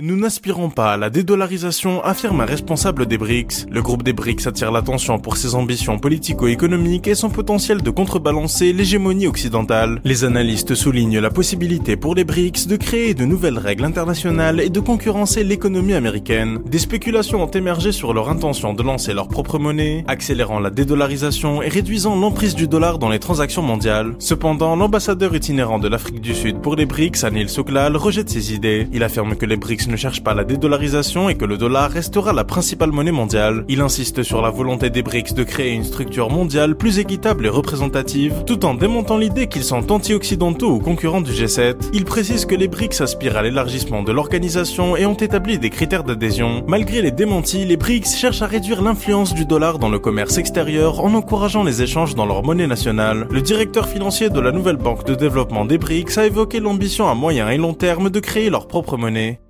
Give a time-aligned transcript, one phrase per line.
[0.00, 3.66] Nous n'aspirons pas à la dédollarisation, affirme un responsable des BRICS.
[3.68, 8.72] Le groupe des BRICS attire l'attention pour ses ambitions politico-économiques et son potentiel de contrebalancer
[8.72, 10.00] l'hégémonie occidentale.
[10.04, 14.70] Les analystes soulignent la possibilité pour les BRICS de créer de nouvelles règles internationales et
[14.70, 16.60] de concurrencer l'économie américaine.
[16.64, 21.60] Des spéculations ont émergé sur leur intention de lancer leur propre monnaie, accélérant la dédollarisation
[21.60, 24.14] et réduisant l'emprise du dollar dans les transactions mondiales.
[24.20, 28.86] Cependant, l'ambassadeur itinérant de l'Afrique du Sud pour les BRICS, Anil Soklal, rejette ces idées.
[28.92, 32.32] Il affirme que les BRICS ne cherche pas la dédollarisation et que le dollar restera
[32.32, 33.64] la principale monnaie mondiale.
[33.68, 37.48] Il insiste sur la volonté des BRICS de créer une structure mondiale plus équitable et
[37.50, 41.76] représentative, tout en démontant l'idée qu'ils sont anti-occidentaux ou concurrents du G7.
[41.92, 46.04] Il précise que les BRICS aspirent à l'élargissement de l'organisation et ont établi des critères
[46.04, 46.64] d'adhésion.
[46.66, 51.04] Malgré les démentis, les BRICS cherchent à réduire l'influence du dollar dans le commerce extérieur
[51.04, 53.26] en encourageant les échanges dans leur monnaie nationale.
[53.30, 57.14] Le directeur financier de la nouvelle banque de développement des BRICS a évoqué l'ambition à
[57.14, 59.40] moyen et long terme de créer leur propre monnaie.